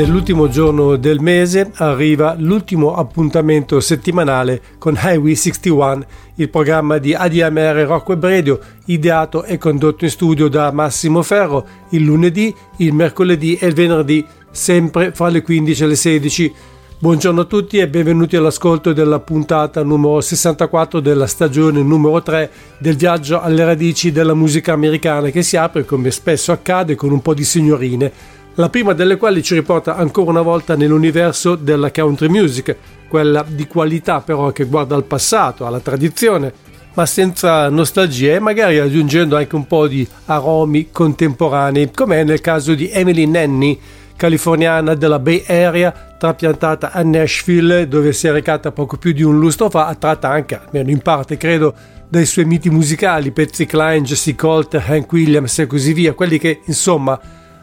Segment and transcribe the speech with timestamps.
[0.00, 7.84] Nell'ultimo giorno del mese arriva l'ultimo appuntamento settimanale con Highway 61, il programma di ADMR
[7.86, 13.56] Rock Web Radio, ideato e condotto in studio da Massimo Ferro il lunedì, il mercoledì
[13.56, 16.54] e il venerdì, sempre fra le 15 e le 16.
[16.98, 22.96] Buongiorno a tutti e benvenuti all'ascolto della puntata numero 64 della stagione numero 3 del
[22.96, 27.34] viaggio alle radici della musica americana che si apre, come spesso accade, con un po'
[27.34, 32.76] di signorine la prima delle quali ci riporta ancora una volta nell'universo della country music,
[33.08, 36.52] quella di qualità però che guarda al passato, alla tradizione,
[36.94, 42.74] ma senza nostalgia e magari aggiungendo anche un po' di aromi contemporanei, come nel caso
[42.74, 43.78] di Emily Nanny,
[44.16, 49.38] californiana della Bay Area, trapiantata a Nashville, dove si è recata poco più di un
[49.38, 51.74] lustro fa, attratta anche, almeno in parte credo,
[52.06, 56.60] dai suoi miti musicali, Patsy Cline, Jesse Colt, Hank Williams e così via, quelli che
[56.66, 57.18] insomma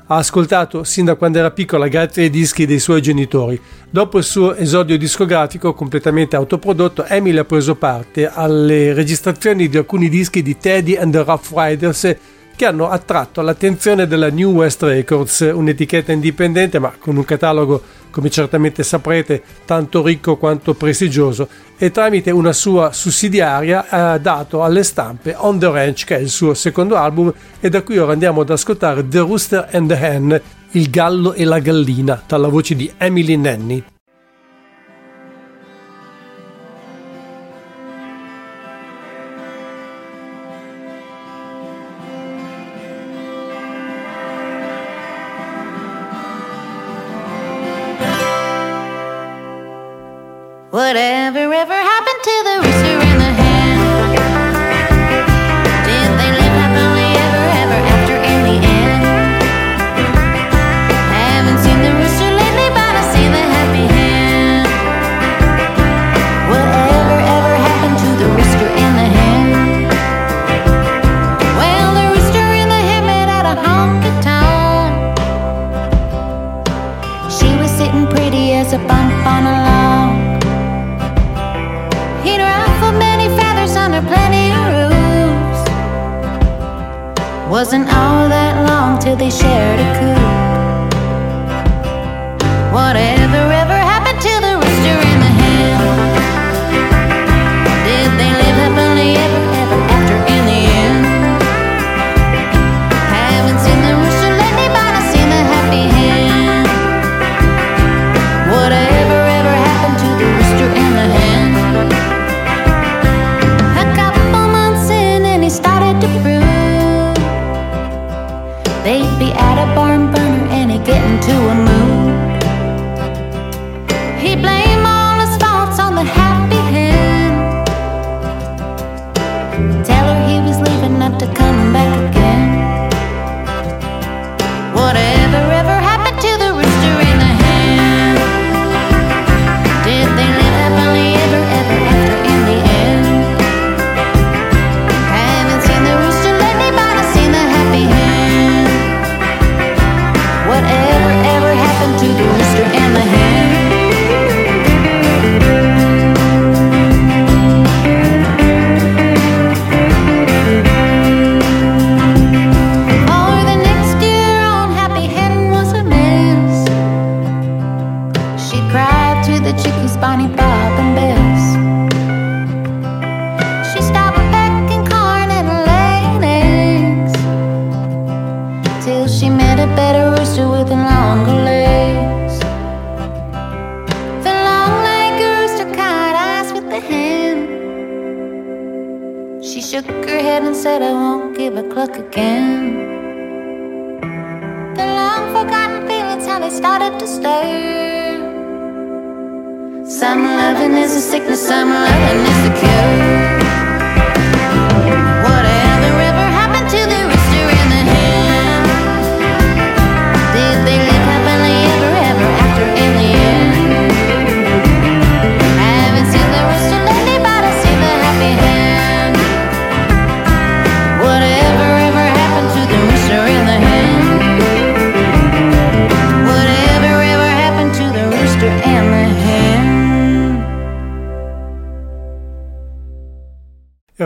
[0.08, 3.60] ha ascoltato sin da quando era piccola grazie ai dischi dei suoi genitori.
[3.90, 10.10] Dopo il suo esordio discografico completamente autoprodotto, Emily ha preso parte alle registrazioni di alcuni
[10.10, 12.16] dischi di Teddy and the Rough Riders
[12.58, 18.32] che hanno attratto l'attenzione della New West Records, un'etichetta indipendente ma con un catalogo, come
[18.32, 21.48] certamente saprete, tanto ricco quanto prestigioso
[21.78, 26.30] e tramite una sua sussidiaria ha dato alle stampe On the Ranch, che è il
[26.30, 30.42] suo secondo album, e da qui ora andiamo ad ascoltare The Rooster and the Hen,
[30.72, 33.84] Il gallo e la gallina, dalla voce di Emily Nanny.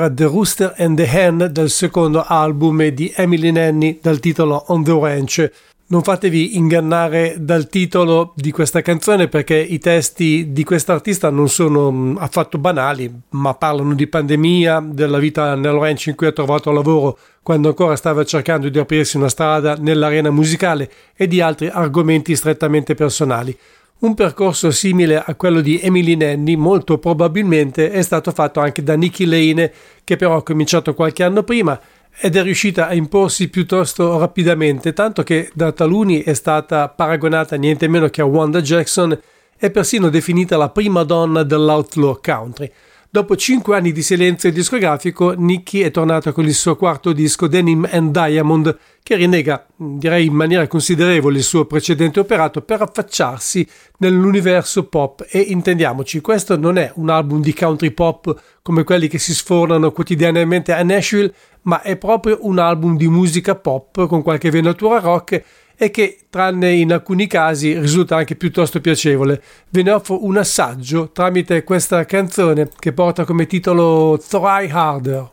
[0.01, 4.83] Era The Rooster and the Hen dal secondo album di Emily Nanny dal titolo On
[4.83, 5.51] the Ranch.
[5.89, 11.91] Non fatevi ingannare dal titolo di questa canzone perché i testi di quest'artista non sono
[11.91, 16.71] mm, affatto banali, ma parlano di pandemia, della vita nel ranch in cui ha trovato
[16.71, 22.35] lavoro quando ancora stava cercando di aprirsi una strada nell'arena musicale e di altri argomenti
[22.35, 23.55] strettamente personali.
[24.01, 28.95] Un percorso simile a quello di Emily Nanny molto probabilmente è stato fatto anche da
[28.95, 29.71] Nicky Lane,
[30.03, 31.79] che però ha cominciato qualche anno prima
[32.19, 37.87] ed è riuscita a imporsi piuttosto rapidamente, tanto che da taluni è stata paragonata niente
[37.87, 39.15] meno che a Wanda Jackson
[39.55, 42.71] e persino definita la prima donna dell'outlaw country.
[43.13, 47.85] Dopo cinque anni di silenzio discografico, Nicky è tornata con il suo quarto disco Denim
[47.91, 53.67] and Diamond, che rinnega, direi in maniera considerevole, il suo precedente operato per affacciarsi
[53.97, 55.25] nell'universo pop.
[55.29, 59.91] E intendiamoci, questo non è un album di country pop come quelli che si sfornano
[59.91, 65.43] quotidianamente a Nashville, ma è proprio un album di musica pop con qualche venatura rock
[65.83, 69.41] e che, tranne in alcuni casi, risulta anche piuttosto piacevole.
[69.69, 75.29] Ve ne offro un assaggio tramite questa canzone che porta come titolo Try Harder.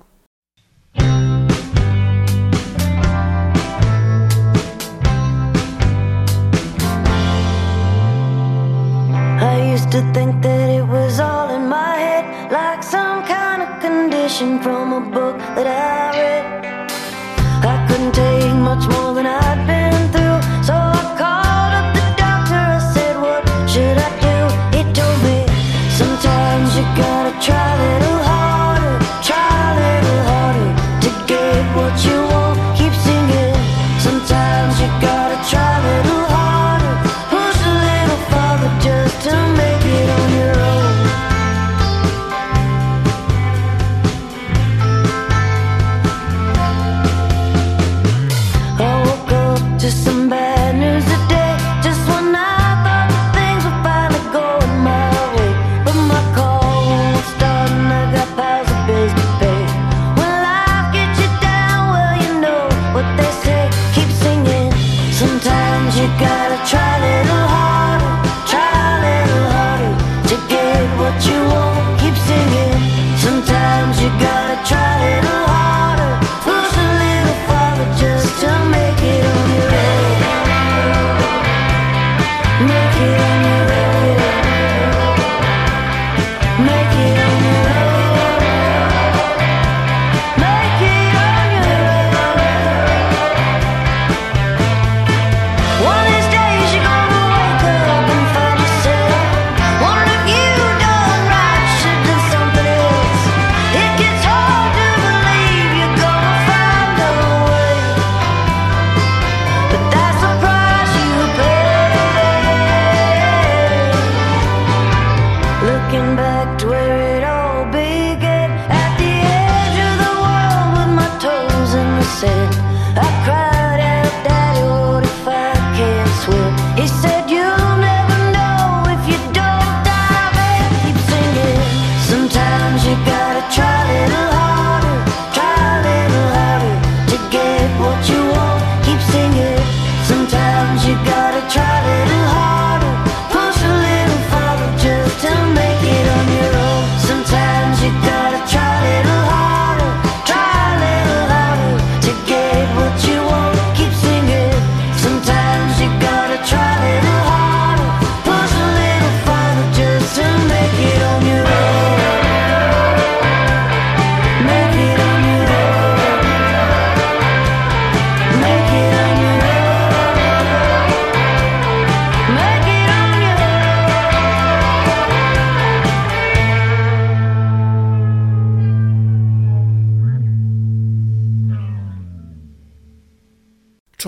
[9.90, 14.92] To think that it was all in my head, like some kind of condition from
[14.92, 16.90] a book that I read.
[17.64, 19.17] I couldn't take much more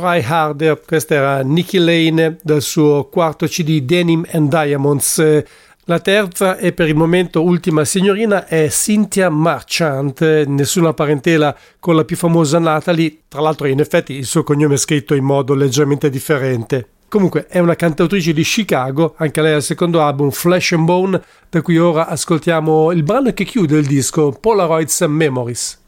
[0.01, 5.45] Try Harder, questa era Nicky Lane dal suo quarto CD Denim and Diamonds.
[5.85, 12.07] La terza e per il momento ultima signorina è Cynthia Marchant, nessuna parentela con la
[12.07, 16.09] più famosa Natalie, tra l'altro in effetti il suo cognome è scritto in modo leggermente
[16.09, 16.89] differente.
[17.07, 21.23] Comunque è una cantautrice di Chicago, anche lei ha il secondo album Flesh and Bone,
[21.51, 25.80] da cui ora ascoltiamo il brano che chiude il disco Polaroids Memories.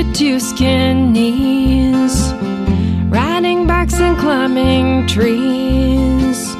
[0.00, 2.32] Skin knees,
[3.10, 6.54] riding bikes and climbing trees.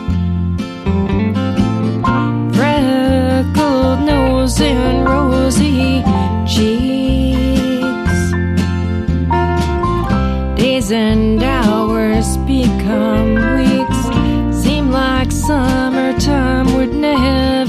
[2.54, 6.02] Freckled nose and rosy
[6.46, 8.20] cheeks.
[10.60, 14.00] Days and hours become weeks.
[14.62, 17.59] Seem like summertime would never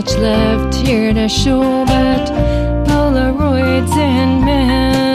[0.00, 2.26] much left here to show but
[2.86, 5.09] Polaroids and memories.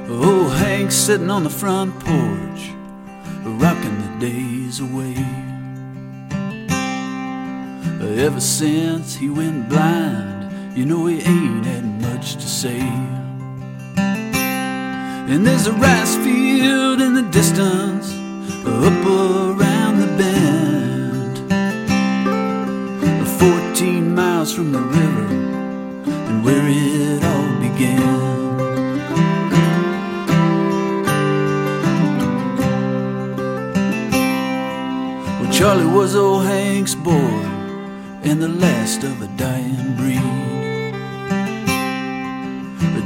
[0.09, 2.75] Oh, Hank sitting on the front porch,
[3.61, 5.15] rocking the days away.
[8.19, 10.36] Ever since he went blind,
[10.77, 12.79] you know he ain't had much to say.
[15.33, 18.13] And there's a rice field in the distance,
[18.67, 21.39] up around the bend.
[23.41, 25.27] Fourteen miles from the river,
[26.29, 28.27] and where it all began.
[35.41, 37.57] Well, Charlie was old Hank's boy
[38.25, 40.26] and the last of a dying breed.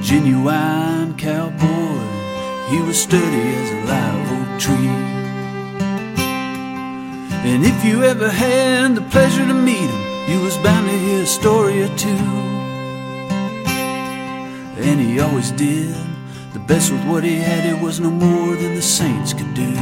[0.03, 2.01] Genuine cowboy,
[2.71, 4.89] he was sturdy as a live oak tree.
[7.45, 11.23] And if you ever had the pleasure to meet him, you was bound to hear
[11.23, 12.09] a story or two.
[14.83, 15.95] And he always did
[16.53, 19.73] the best with what he had, it was no more than the saints could do.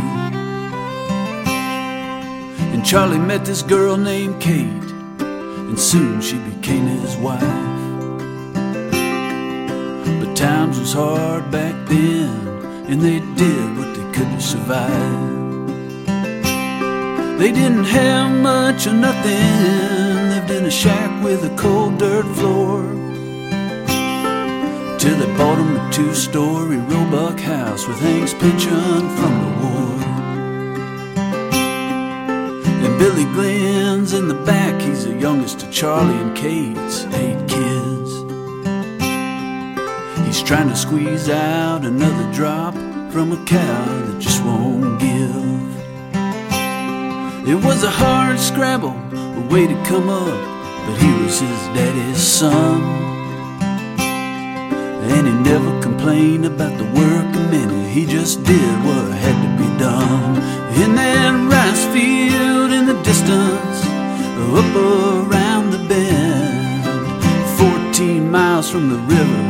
[2.72, 7.67] And Charlie met this girl named Kate, and soon she became his wife.
[10.38, 12.46] Times was hard back then,
[12.86, 15.28] and they did what they could to survive.
[17.40, 22.84] They didn't have much or nothing, lived in a shack with a cold dirt floor.
[25.00, 29.98] Till they bought him a two story Roebuck house with Hank's pension from the war.
[32.84, 37.37] And Billy Glenn's in the back, he's the youngest of Charlie and Kate's eight
[40.48, 42.72] trying to squeeze out another drop
[43.12, 45.68] from a cow that just won't give.
[47.46, 50.40] It was a hard scrabble, a way to come up,
[50.86, 52.80] but he was his daddy's son.
[55.12, 59.50] And he never complained about the work of many, he just did what had to
[59.62, 60.36] be done.
[60.82, 63.84] In that rice field in the distance,
[64.56, 66.88] up around the bend,
[67.58, 69.47] 14 miles from the river,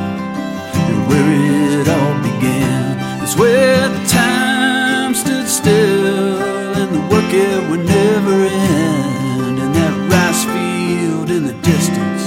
[1.09, 3.23] where it all began.
[3.23, 6.39] It's where the time stood still
[6.81, 9.59] and the work it would never end.
[9.65, 12.23] In that rice field in the distance,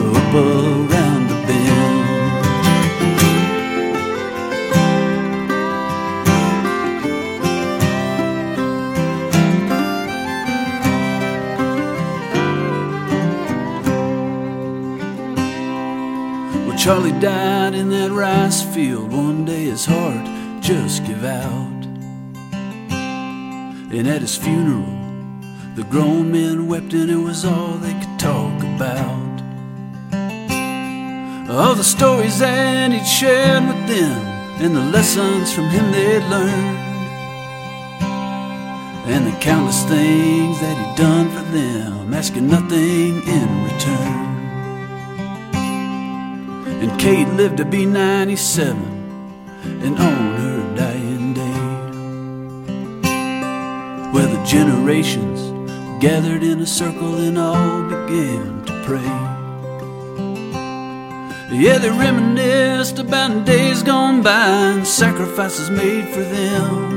[0.00, 0.85] around
[16.86, 19.12] Charlie died in that rice field.
[19.12, 20.24] One day his heart
[20.62, 21.84] just gave out.
[23.90, 24.86] And at his funeral,
[25.74, 29.42] the grown men wept, and it was all they could talk about.
[31.50, 34.20] All the stories that he'd shared with them,
[34.62, 36.78] and the lessons from him they'd learned,
[39.10, 44.35] and the countless things that he'd done for them, asking nothing in return.
[46.86, 48.76] And Kate lived to be 97
[49.82, 51.60] and on her dying day,
[54.12, 55.40] where the generations
[56.00, 59.02] gathered in a circle and all began to pray.
[61.58, 66.92] Yeah, they reminisced about days gone by and sacrifices made for them.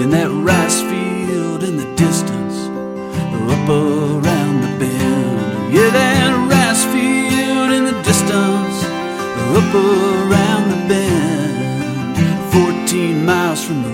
[0.00, 2.56] In that rice field in the distance,
[3.52, 4.13] up around
[9.64, 12.12] up around the bend.
[12.52, 13.93] 14 miles from the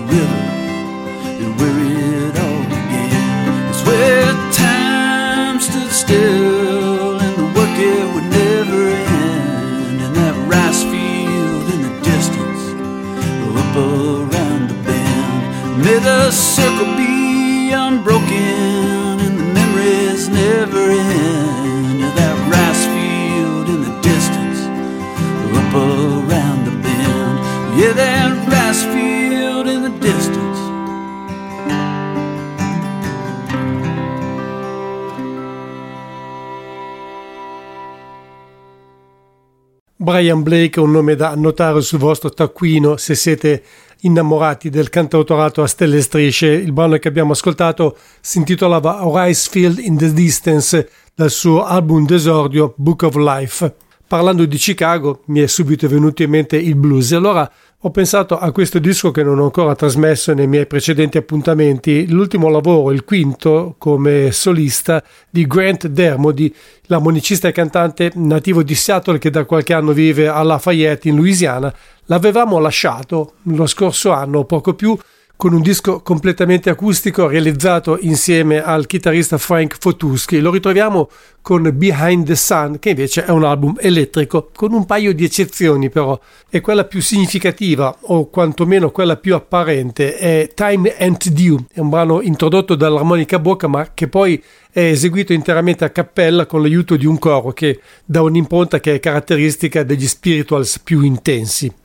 [40.01, 43.61] Brian Blake è un nome da annotare sul vostro taccuino se siete
[43.99, 46.47] innamorati del cantautorato a stelle e strisce.
[46.47, 52.07] Il brano che abbiamo ascoltato si intitolava Horace Field in the Distance dal suo album
[52.07, 53.75] d'esordio Book of Life.
[54.07, 57.51] Parlando di Chicago mi è subito venuto in mente il blues e allora
[57.83, 62.47] ho pensato a questo disco che non ho ancora trasmesso nei miei precedenti appuntamenti, l'ultimo
[62.47, 69.31] lavoro, il quinto, come solista di Grant Dermody, l'armonicista e cantante nativo di Seattle che
[69.31, 71.73] da qualche anno vive a Lafayette in Louisiana.
[72.05, 74.95] L'avevamo lasciato lo scorso anno, poco più,
[75.41, 80.39] con un disco completamente acustico realizzato insieme al chitarrista Frank Fotuschi.
[80.39, 81.09] Lo ritroviamo
[81.41, 85.89] con Behind the Sun, che invece è un album elettrico, con un paio di eccezioni
[85.89, 86.19] però.
[86.47, 91.89] E quella più significativa, o quantomeno quella più apparente, è Time and Due, è un
[91.89, 94.39] brano introdotto dall'armonica bocca, ma che poi
[94.71, 98.99] è eseguito interamente a cappella con l'aiuto di un coro che dà un'impronta che è
[98.99, 101.80] caratteristica degli spirituals più intensi.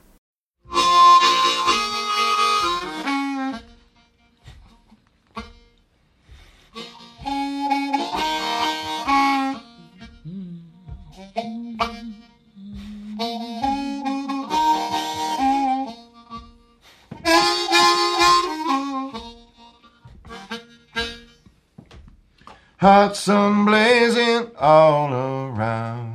[22.87, 26.15] Hot sun blazing all around.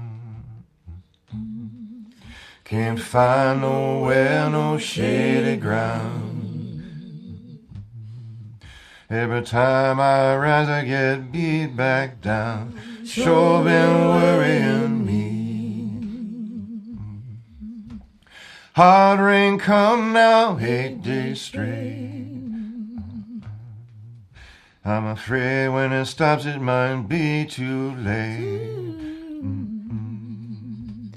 [2.63, 7.59] Can't find nowhere, no shady ground.
[9.09, 12.79] Every time I rise, I get beat back down.
[13.05, 15.19] Sure been worrying me.
[18.75, 22.20] Hard rain come now, eight days straight.
[24.83, 28.67] I'm afraid when it stops, it might be too late.
[29.43, 31.13] Mm-mm.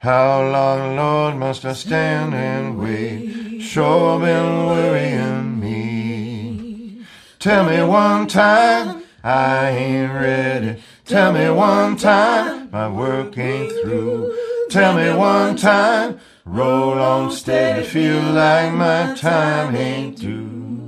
[0.00, 3.60] How long, Lord, must I stand and wait?
[3.60, 7.04] Sure been worrying me.
[7.38, 10.82] Tell me one time, I ain't ready.
[11.04, 14.36] Tell me one time, my work ain't through.
[14.70, 20.83] Tell me one time, roll on steady, feel like my time ain't due.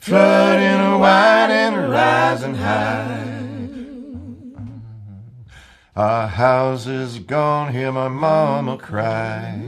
[0.00, 3.26] Flooding a wide and rising high.
[5.94, 9.60] Our house is gone, hear my mama cry.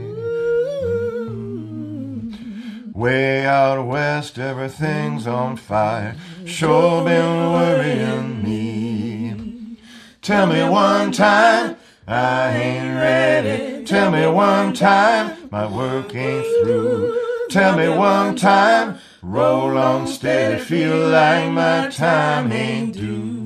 [2.95, 6.15] Way out west, everything's on fire.
[6.45, 9.77] Sure been worrying me.
[10.23, 11.75] Tell me one time,
[12.07, 13.85] I ain't ready.
[13.85, 17.19] Tell me one time, my work ain't through.
[17.51, 23.43] Tell me one time, roll on steady, feel like my time ain't due.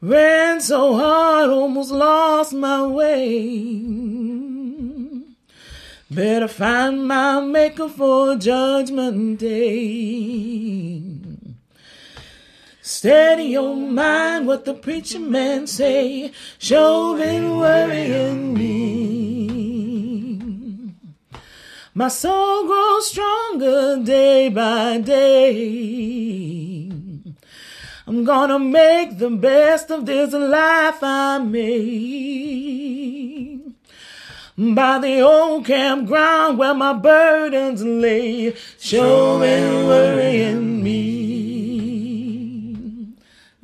[0.00, 3.84] Ran so hard, almost lost my way.
[6.10, 11.02] Better find my maker for judgment day.
[12.82, 16.30] Steady your mind, what the preacher man say.
[16.58, 19.23] Sure been worrying me.
[21.96, 26.90] My soul grows stronger day by day.
[28.04, 32.34] I'm gonna make the best of this life I made.
[34.58, 41.94] By the old campground where my burdens lay, sure been worrying me.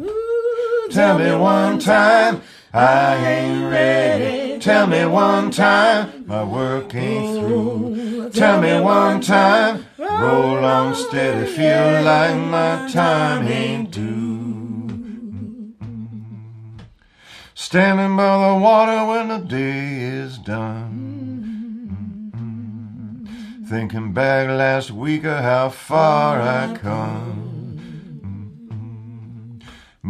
[0.00, 4.49] Ooh, Tell me one time, I ain't ready.
[4.60, 8.28] Tell me one time, my work ain't through.
[8.30, 15.74] Tell me one time, roll on steady, feel like my time ain't due.
[17.54, 20.90] Standing by the water when the day is done.
[23.66, 27.49] Thinking back last week of how far I come.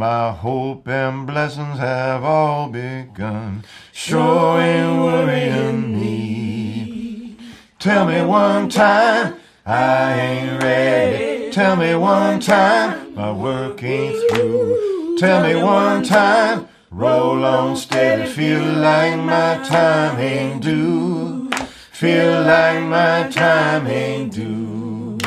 [0.00, 3.64] My hope and blessings have all begun.
[3.92, 7.36] Sure ain't worrying me.
[7.78, 9.34] Tell me one time,
[9.66, 11.52] I ain't ready.
[11.52, 15.18] Tell me one time, my work ain't through.
[15.18, 21.50] Tell me one time, roll on steady, feel like my time ain't due.
[21.92, 25.18] Feel like my time ain't due.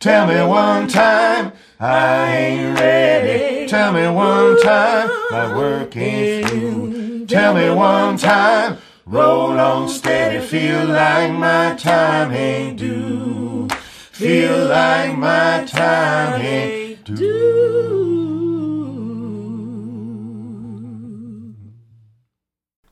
[0.00, 3.51] Tell me one time, I ain't ready.
[3.72, 7.24] Tell me one time my work is through.
[7.24, 8.76] Tell me one time.
[9.06, 13.68] Roll on steady, feel like my time ain't due.
[14.10, 17.62] Feel like my time ain't due.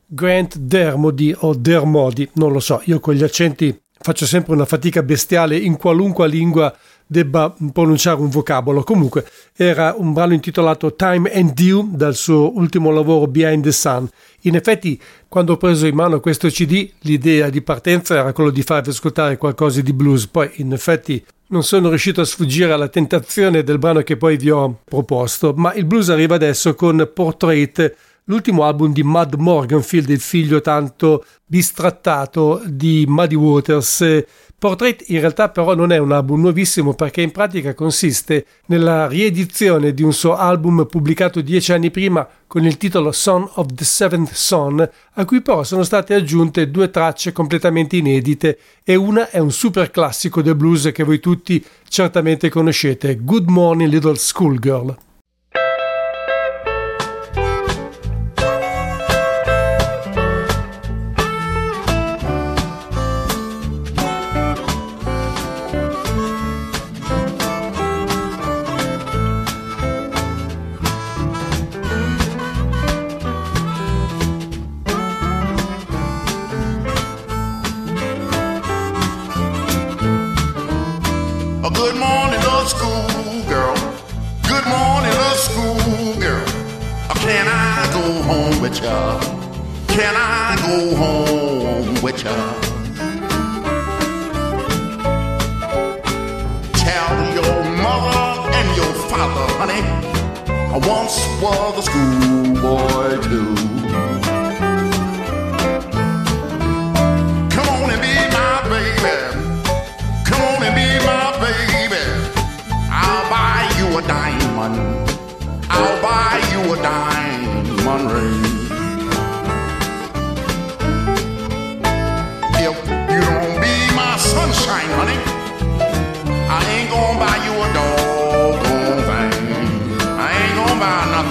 [0.07, 5.03] Grant Dermody o Dermody, non lo so, io con gli accenti faccio sempre una fatica
[5.03, 8.83] bestiale in qualunque lingua debba pronunciare un vocabolo.
[8.83, 14.07] Comunque era un brano intitolato Time and Due dal suo ultimo lavoro Behind the Sun.
[14.41, 18.63] In effetti, quando ho preso in mano questo CD, l'idea di partenza era quello di
[18.63, 20.27] farvi ascoltare qualcosa di blues.
[20.27, 24.49] Poi, in effetti, non sono riuscito a sfuggire alla tentazione del brano che poi vi
[24.49, 27.93] ho proposto, ma il blues arriva adesso con Portrait
[28.31, 34.23] l'ultimo album di Mud Morganfield, il figlio tanto bistrattato di Muddy Waters.
[34.57, 39.93] Portrait in realtà però non è un album nuovissimo perché in pratica consiste nella riedizione
[39.93, 44.31] di un suo album pubblicato dieci anni prima con il titolo Son of the Seventh
[44.31, 49.51] Son, a cui però sono state aggiunte due tracce completamente inedite e una è un
[49.51, 55.09] super classico del blues che voi tutti certamente conoscete, Good Morning Little Schoolgirl.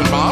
[0.08, 0.29] Bye.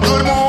[0.00, 0.47] Good morning,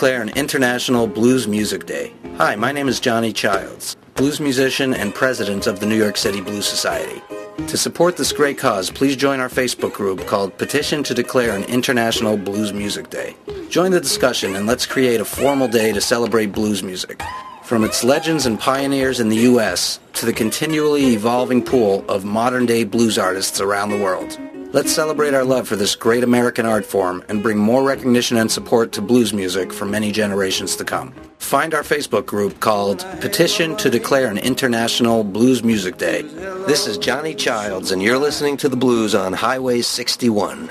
[0.00, 2.14] declare an International Blues Music Day.
[2.38, 6.40] Hi, my name is Johnny Childs, blues musician and president of the New York City
[6.40, 7.20] Blues Society.
[7.66, 11.64] To support this great cause, please join our Facebook group called Petition to Declare an
[11.64, 13.36] International Blues Music Day.
[13.68, 17.22] Join the discussion and let's create a formal day to celebrate blues music.
[17.62, 20.00] From its legends and pioneers in the U.S.
[20.14, 24.38] to the continually evolving pool of modern-day blues artists around the world.
[24.72, 28.48] Let's celebrate our love for this great American art form and bring more recognition and
[28.48, 31.12] support to blues music for many generations to come.
[31.38, 36.22] Find our Facebook group called Petition to Declare an International Blues Music Day.
[36.22, 40.70] This is Johnny Childs and you're listening to the blues on Highway 61.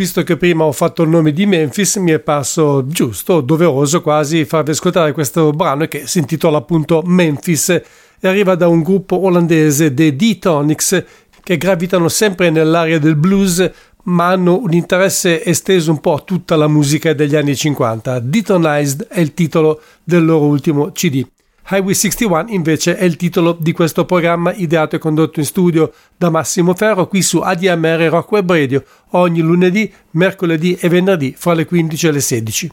[0.00, 4.46] Visto che prima ho fatto il nome di Memphis, mi è parso giusto, doveroso quasi
[4.46, 7.82] farvi ascoltare questo brano che si intitola appunto Memphis e
[8.22, 11.04] arriva da un gruppo olandese dei D-Tonics
[11.42, 13.70] che gravitano sempre nell'area del blues
[14.04, 18.20] ma hanno un interesse esteso un po' a tutta la musica degli anni 50.
[18.20, 21.26] Detonized è il titolo del loro ultimo CD.
[21.72, 26.28] Highway 61 invece è il titolo di questo programma ideato e condotto in studio da
[26.28, 32.06] Massimo Ferro qui su ADMR Rock Radio ogni lunedì, mercoledì e venerdì fra le 15
[32.08, 32.72] e le 16.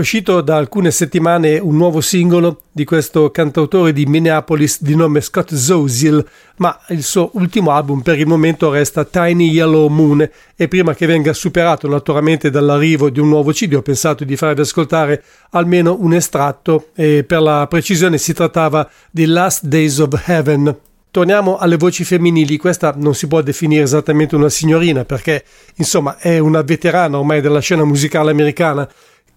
[0.00, 5.20] È uscito da alcune settimane un nuovo singolo di questo cantautore di Minneapolis di nome
[5.20, 6.26] Scott Zozil,
[6.56, 10.26] ma il suo ultimo album per il momento resta Tiny Yellow Moon
[10.56, 14.62] e prima che venga superato naturalmente dall'arrivo di un nuovo CD ho pensato di farvi
[14.62, 20.78] ascoltare almeno un estratto e per la precisione si trattava di Last Days of Heaven.
[21.10, 25.44] Torniamo alle voci femminili, questa non si può definire esattamente una signorina perché
[25.74, 28.88] insomma è una veterana ormai della scena musicale americana.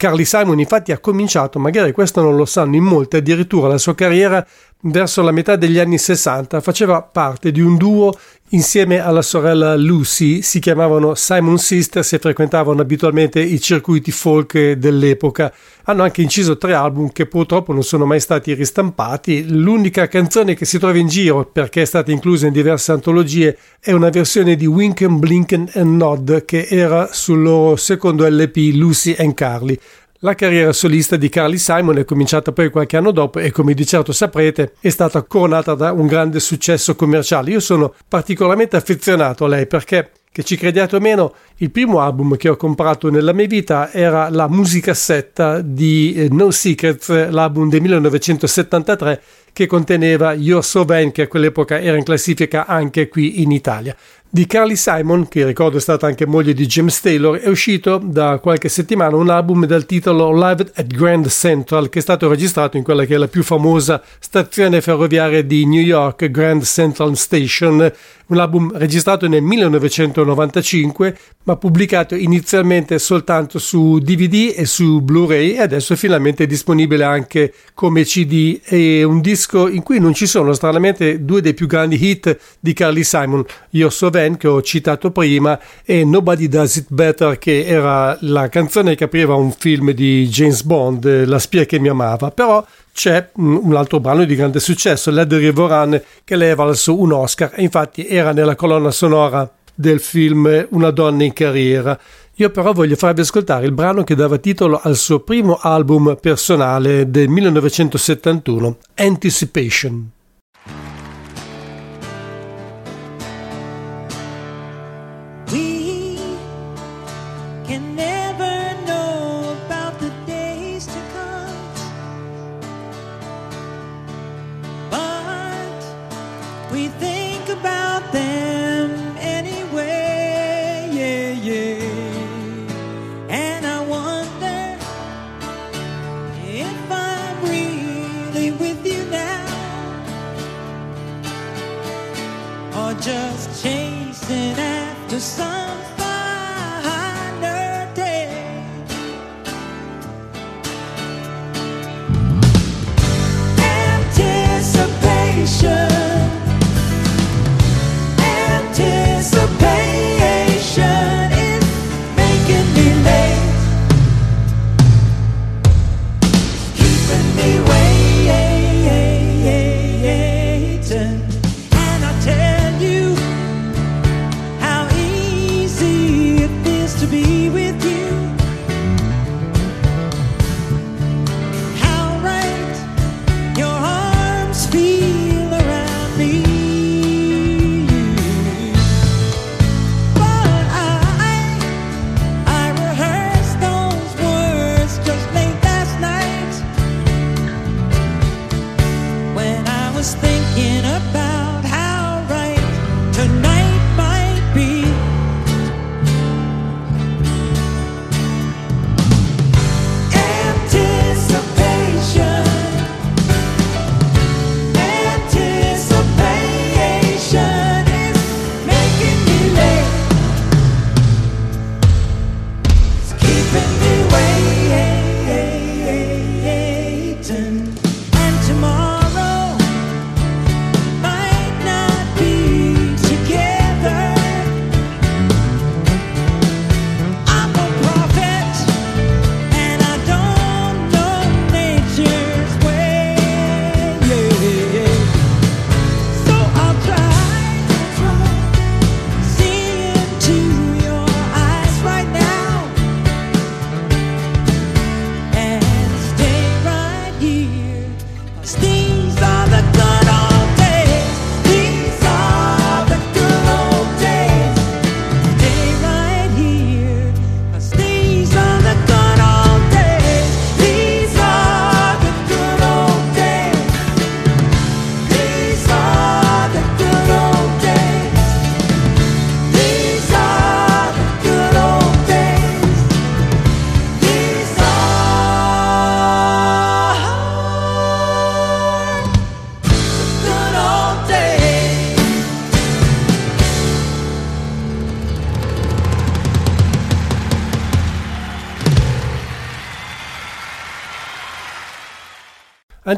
[0.04, 3.96] Carly Simon infatti ha cominciato, magari questo non lo sanno in molti, addirittura la sua
[3.96, 4.46] carriera
[4.82, 8.14] verso la metà degli anni 60, faceva parte di un duo
[8.54, 15.52] insieme alla sorella Lucy, si chiamavano Simon Sisters e frequentavano abitualmente i circuiti folk dell'epoca.
[15.86, 19.50] Hanno anche inciso tre album che purtroppo non sono mai stati ristampati.
[19.50, 23.92] L'unica canzone che si trova in giro, perché è stata inclusa in diverse antologie, è
[23.92, 29.34] una versione di Winken, Blinken and Nod che era sul loro secondo LP Lucy and
[29.34, 29.78] Carly.
[30.24, 33.86] La carriera solista di Carly Simon è cominciata poi qualche anno dopo e come di
[33.86, 37.52] certo saprete è stata coronata da un grande successo commerciale.
[37.52, 42.36] Io sono particolarmente affezionato a lei perché che ci crediate o meno, il primo album
[42.36, 47.82] che ho comprato nella mia vita era la musicassetta di eh, No Secrets, l'album del
[47.82, 49.22] 1973
[49.54, 53.96] che conteneva You're So Vain, che a quell'epoca era in classifica anche qui in Italia.
[54.28, 58.40] Di Carly Simon, che ricordo è stata anche moglie di James Taylor, è uscito da
[58.40, 62.82] qualche settimana un album dal titolo Live at Grand Central, che è stato registrato in
[62.82, 67.94] quella che è la più famosa stazione ferroviaria di New York, Grand Central Station,
[68.26, 75.62] un album registrato nel 1995, ma pubblicato inizialmente soltanto su DVD e su Blu-ray e
[75.62, 78.62] adesso è finalmente disponibile anche come CD.
[78.64, 82.74] È un disco in cui non ci sono stranamente due dei più grandi hit di
[82.74, 87.66] Carly Simon, Io So Van che ho citato prima e Nobody Does It Better che
[87.66, 92.32] era la canzone che apriva un film di James Bond, La spia che mi amava,
[92.32, 96.98] però c'è un altro brano di grande successo, Led River Run, che le è valso
[97.00, 102.00] un Oscar e infatti era nella colonna sonora del film Una donna in carriera.
[102.36, 107.10] Io però voglio farvi ascoltare il brano che dava titolo al suo primo album personale
[107.10, 110.10] del 1971, Anticipation.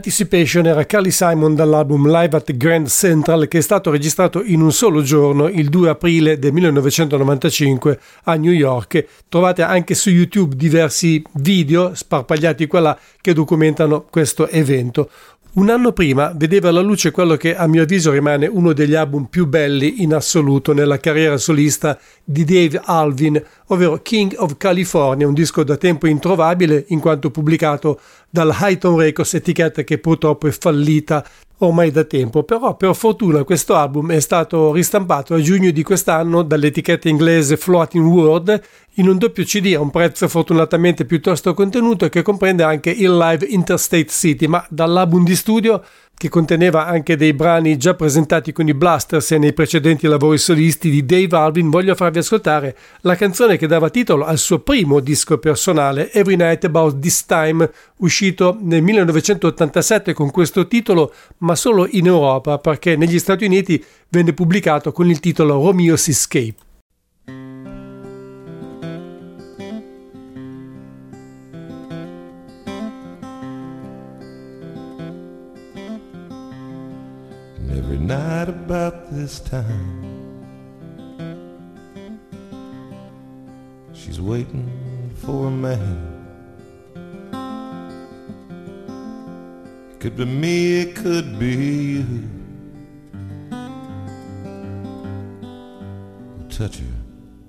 [0.05, 4.71] Anticipation era Carly Simon dall'album Live at Grand Central che è stato registrato in un
[4.71, 9.03] solo giorno il 2 aprile del 1995 a New York.
[9.27, 15.09] Trovate anche su YouTube diversi video sparpagliati qua là che documentano questo evento.
[15.55, 19.27] Un anno prima vedeva alla luce quello che a mio avviso rimane uno degli album
[19.27, 25.33] più belli in assoluto nella carriera solista di Dave Alvin, ovvero King of California, un
[25.33, 28.01] disco da tempo introvabile in quanto pubblicato
[28.35, 31.23] dalla Highton Records, etichetta che purtroppo è fallita
[31.59, 36.41] ormai da tempo, però per fortuna questo album è stato ristampato a giugno di quest'anno
[36.41, 38.61] dall'etichetta inglese Floating World
[38.95, 43.45] in un doppio CD a un prezzo fortunatamente piuttosto contenuto che comprende anche il live
[43.45, 45.81] Interstate City, ma dall'album di studio
[46.17, 50.89] che conteneva anche dei brani già presentati con i Blasters e nei precedenti lavori solisti
[50.89, 55.37] di Dave Alvin, voglio farvi ascoltare la canzone che dava titolo al suo primo disco
[55.37, 62.05] personale, Every Night About This Time, uscito nel 1987 con questo titolo, ma solo in
[62.05, 66.55] Europa perché negli Stati Uniti venne pubblicato con il titolo Romeo's Escape.
[77.85, 80.01] Every night about this time,
[83.93, 84.67] she's waiting
[85.17, 86.01] for a man.
[89.91, 92.05] It could be me, it could be you.
[96.49, 96.85] Touch her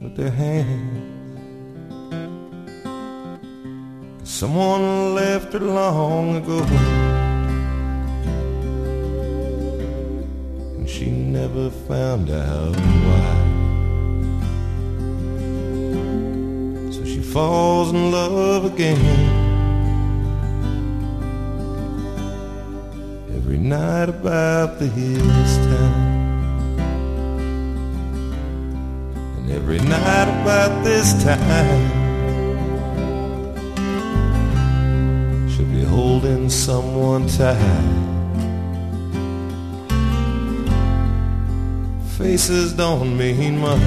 [0.03, 1.15] with their hands.
[4.23, 7.26] Someone left her long ago.
[11.47, 12.75] Never found out
[13.07, 13.31] why.
[16.91, 18.99] So she falls in love again.
[23.37, 26.79] Every night about this time.
[29.37, 31.91] And every night about this time.
[35.49, 38.06] She'll be holding someone tight.
[42.27, 43.81] Faces don't mean much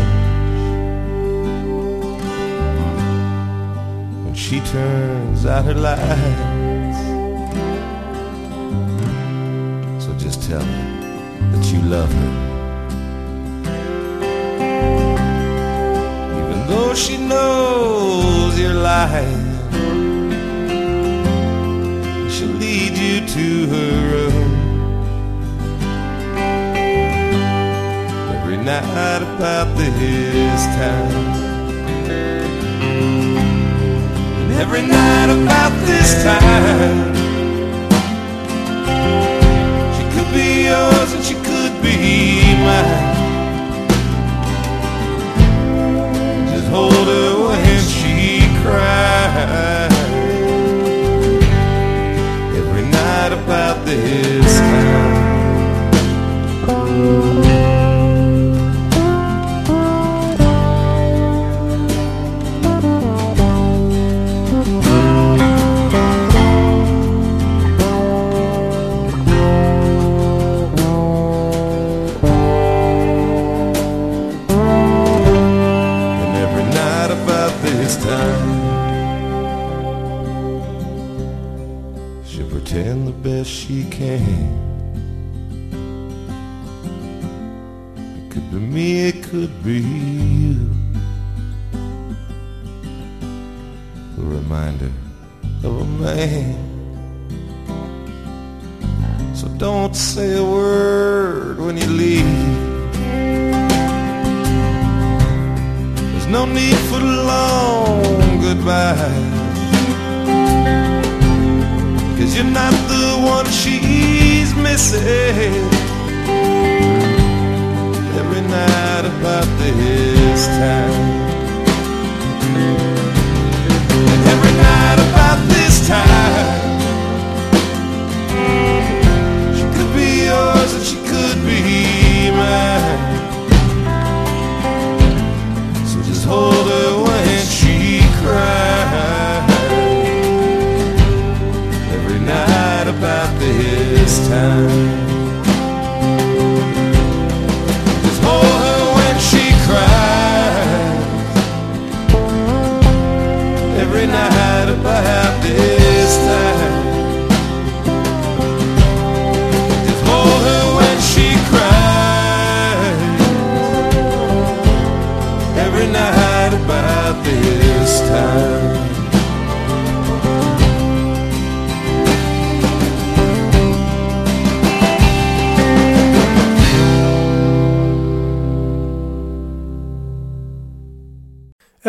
[4.23, 7.01] when she turns out her lights.
[10.03, 10.85] So just tell her
[11.51, 12.33] that you love her.
[16.39, 19.47] Even though she knows you're lying,
[22.33, 23.98] she'll lead you to her
[28.89, 31.11] every night about this time.
[34.39, 37.15] And every night about this time.
[39.95, 41.08] She could be yours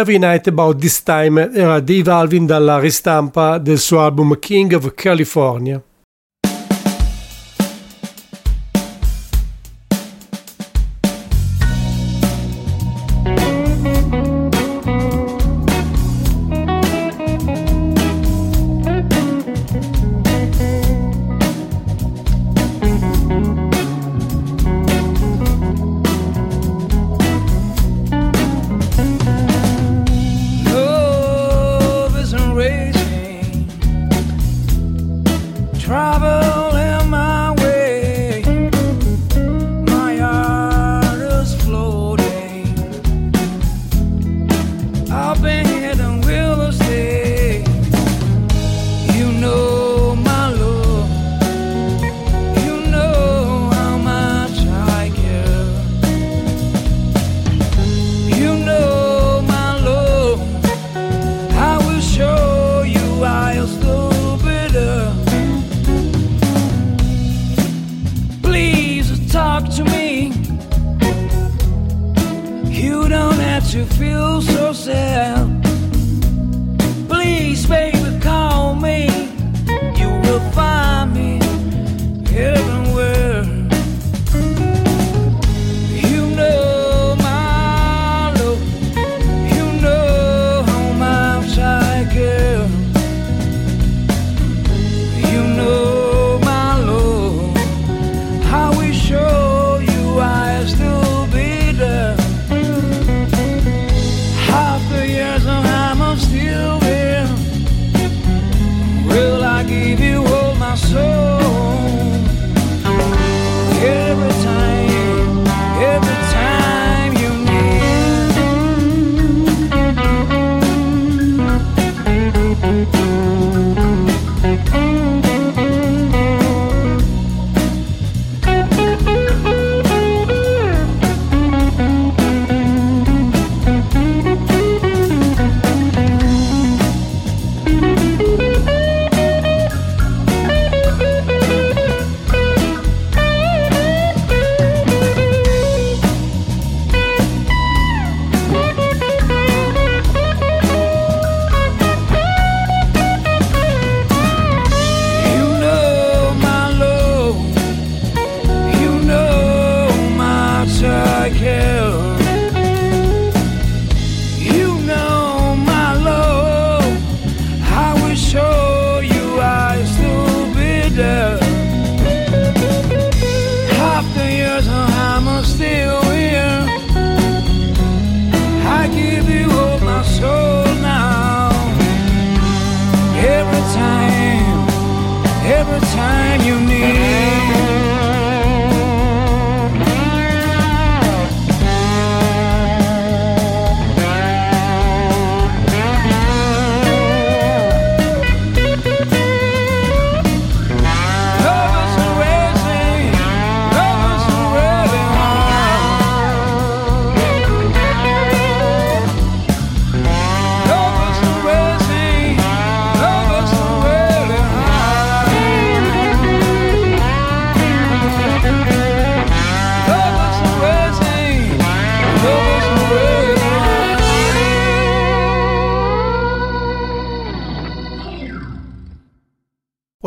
[0.01, 4.95] Every Night About This Time era Dave Alvin dalla ristampa del suo album King of
[4.95, 5.90] California.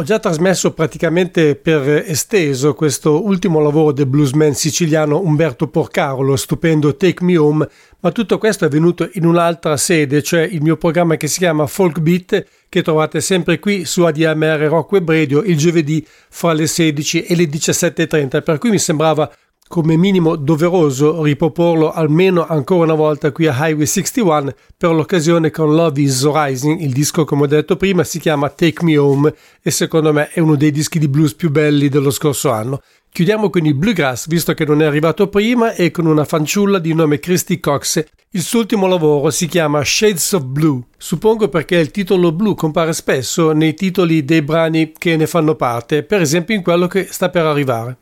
[0.04, 6.98] Già trasmesso praticamente per esteso questo ultimo lavoro del bluesman siciliano Umberto Porcaro, lo stupendo
[6.98, 7.66] Take Me Home,
[8.02, 11.68] ma tutto questo è venuto in un'altra sede, cioè il mio programma che si chiama
[11.68, 16.68] Folk Beat, che trovate sempre qui su ADMR Rock Web Radio il giovedì fra le
[16.68, 19.32] 16 e le 17.30, per cui mi sembrava
[19.74, 25.74] come minimo doveroso riproporlo almeno ancora una volta qui a Highway 61 per l'occasione con
[25.74, 29.72] Love is Rising, il disco come ho detto prima si chiama Take Me Home e
[29.72, 32.84] secondo me è uno dei dischi di blues più belli dello scorso anno.
[33.12, 36.94] Chiudiamo con il bluegrass, visto che non è arrivato prima, e con una fanciulla di
[36.94, 38.04] nome Christy Cox.
[38.30, 40.84] Il suo ultimo lavoro si chiama Shades of Blue.
[40.98, 46.04] Suppongo perché il titolo blu compare spesso nei titoli dei brani che ne fanno parte,
[46.04, 47.98] per esempio in quello che sta per arrivare.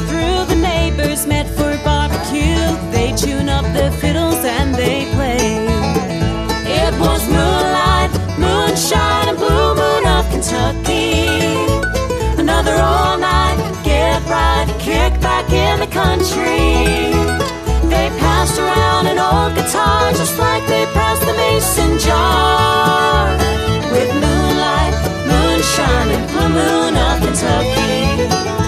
[0.00, 2.64] through, the neighbors met for barbecue.
[2.90, 5.66] They tune up the fiddles and they play.
[6.64, 11.28] It was moonlight, moonshine, and blue moon of Kentucky.
[12.40, 17.12] Another all night, get right, kick back in the country.
[17.92, 23.28] They passed around an old guitar just like they passed the mason jar.
[23.92, 24.94] With moonlight,
[25.28, 28.61] moonshine, and blue moon of Kentucky.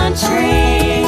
[0.00, 1.04] Country.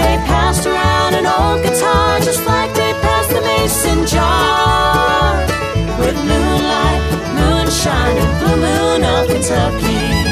[0.00, 5.44] They passed around an old guitar just like they passed the mason jar.
[6.00, 7.02] With moonlight,
[7.38, 10.23] moonshine, and blue moon of Kentucky.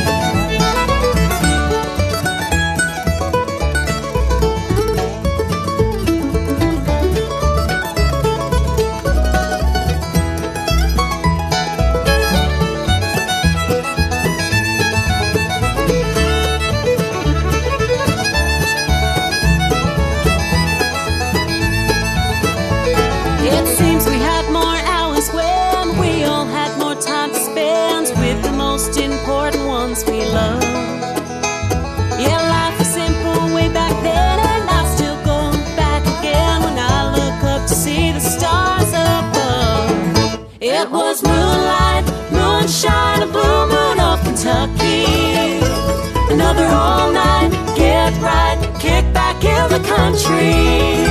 [49.97, 51.05] Country.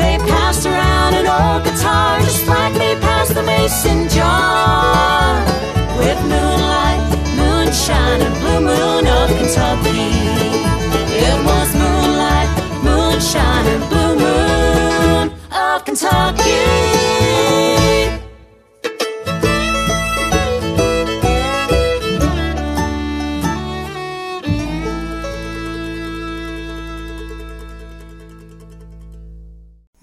[0.00, 5.42] They passed around an old guitar just like they passed the mason jar.
[5.98, 7.02] With moonlight,
[7.40, 10.08] moonshine, and blue moon of Kentucky.
[11.26, 12.50] It was moonlight,
[12.86, 16.56] moonshine, and blue moon of Kentucky.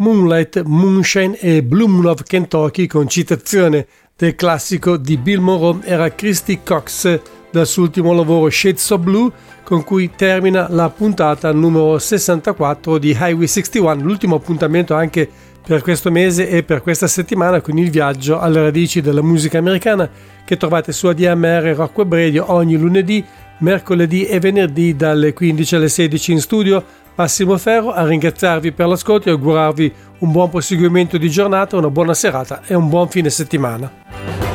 [0.04, 3.88] Moonlight, Moonshine e Blue Moon of Kentucky con citazione
[4.18, 9.32] del classico di Bill Monroe era Christy Cox dal suo ultimo lavoro Shades of Blue
[9.64, 15.30] con cui termina la puntata numero 64 di Highway 61, l'ultimo appuntamento anche
[15.66, 20.10] per questo mese e per questa settimana con il viaggio alle radici della musica americana
[20.43, 23.24] che trovate su ADMR Rock Web Radio ogni lunedì,
[23.60, 26.84] mercoledì e venerdì dalle 15 alle 16 in studio.
[27.16, 32.14] Massimo Ferro a ringraziarvi per l'ascolto e augurarvi un buon proseguimento di giornata, una buona
[32.14, 34.53] serata e un buon fine settimana.